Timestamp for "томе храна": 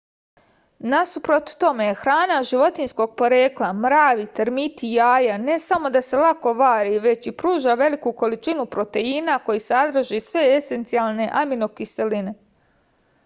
1.63-2.37